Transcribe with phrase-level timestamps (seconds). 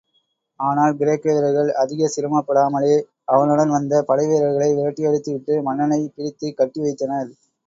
[0.59, 2.95] ஆனால், கிரேக்க வீரர்கள் அதிகச் சிரமப்படாமலே
[3.27, 7.31] அவனுடன் வந்த படைவீரர்களை விரட்டியடித்துவிட்டு மன்னனைப் பிடித்துக் கட்டி வைத்தனர்.